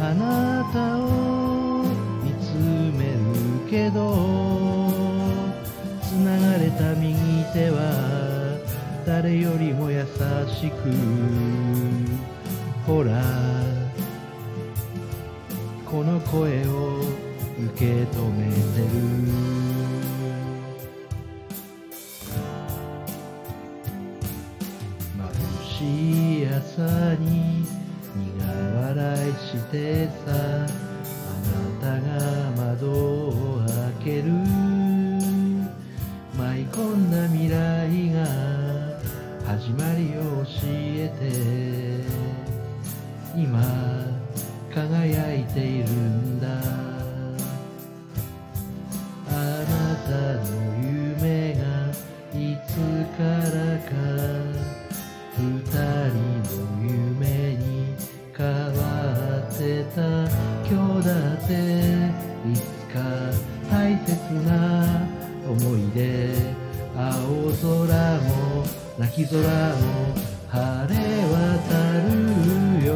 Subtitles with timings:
[0.00, 1.84] あなたを
[2.22, 2.54] 見つ
[2.96, 3.18] める
[3.70, 4.90] けど
[6.02, 7.14] つながれた右
[7.52, 8.58] 手は
[9.06, 10.90] 誰よりも優しく
[12.86, 13.22] ほら
[15.84, 17.00] この声を
[17.58, 19.66] 受け止めてる。
[25.76, 27.66] しい朝に
[28.16, 28.44] 苦
[28.80, 30.66] 笑いしてさあ
[31.46, 32.08] なたが
[32.56, 34.30] 窓を開ける。
[36.36, 38.26] 舞い込んだ未来が
[39.46, 41.26] 始まりを教えて。
[43.36, 43.62] 今
[44.74, 45.86] 輝いている。
[69.24, 70.14] 空も
[70.46, 71.72] 晴れ渡
[72.02, 72.92] るよ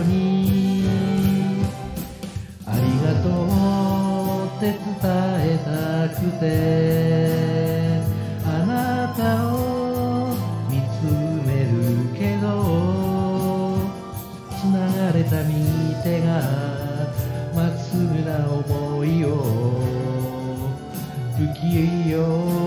[0.00, 1.66] うに
[2.64, 4.78] ありがとうって伝
[5.42, 6.44] えたくて
[8.46, 9.20] あなた
[9.52, 9.56] を
[10.70, 11.02] 見つ
[11.44, 11.74] める
[12.16, 12.46] けど
[14.50, 15.56] つながれた右
[16.04, 16.30] 手が
[17.56, 19.28] まっすぐな思いを
[21.36, 22.65] 不器用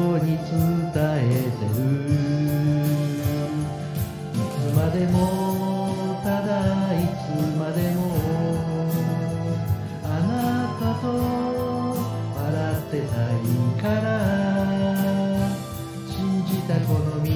[16.88, 17.30] この道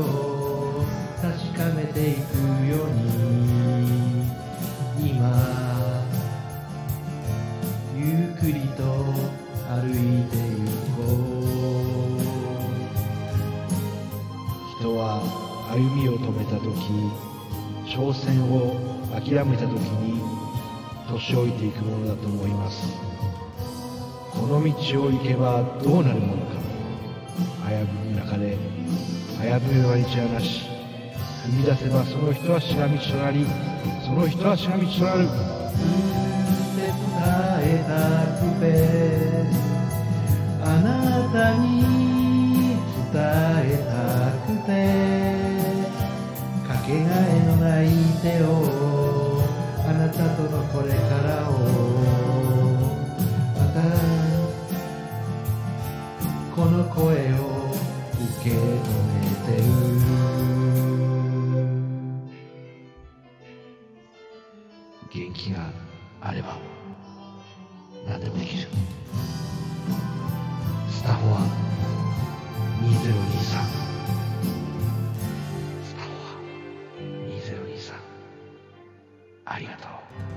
[0.00, 0.84] を
[1.20, 2.36] 確かめていく
[2.66, 4.24] ように
[4.98, 5.22] 今
[7.94, 8.82] ゆっくりと
[9.68, 9.92] 歩い
[10.28, 10.56] てゆ
[10.96, 12.20] こう
[14.80, 15.00] 人は
[15.70, 16.68] 歩みを止めた時
[17.86, 18.76] 挑戦を
[19.10, 20.20] 諦めた時に
[21.08, 22.86] 年老いていくものだと思います
[24.32, 26.59] この道を行けばどうなるものか。
[27.80, 28.58] 危ぶむ中で
[29.38, 30.68] 危ぶめは道はなし。
[31.40, 33.46] 踏み出せばその一足が道となり
[34.04, 35.26] その一足が道となる。
[36.76, 36.92] で伝
[37.62, 37.96] えた
[38.36, 38.64] くて
[40.62, 40.88] あな
[41.32, 42.76] たに
[43.10, 43.96] 伝えた
[44.44, 44.68] くて
[46.68, 47.84] かけがえのない
[48.20, 48.46] 手を
[49.88, 51.50] あなたとのこれからを。
[53.56, 53.80] また
[56.54, 57.49] この声を
[58.42, 58.60] け止め
[59.46, 59.64] てる。
[65.12, 65.70] 元気が
[66.20, 66.56] あれば
[68.06, 68.68] 何でもできる。
[70.88, 71.40] スタホは
[72.82, 72.90] 2023
[75.84, 76.36] スタホは
[77.28, 77.94] 2023
[79.44, 80.29] ありがとう。